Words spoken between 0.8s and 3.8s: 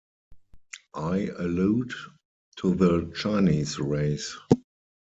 I allude to the Chinese